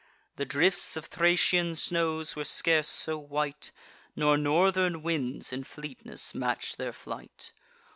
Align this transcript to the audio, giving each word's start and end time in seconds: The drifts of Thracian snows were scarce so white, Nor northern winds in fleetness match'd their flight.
The 0.37 0.45
drifts 0.45 0.97
of 0.97 1.05
Thracian 1.05 1.75
snows 1.75 2.35
were 2.35 2.43
scarce 2.43 2.87
so 2.87 3.19
white, 3.19 3.69
Nor 4.15 4.35
northern 4.35 5.03
winds 5.03 5.53
in 5.53 5.63
fleetness 5.63 6.33
match'd 6.33 6.79
their 6.79 6.91
flight. 6.91 7.53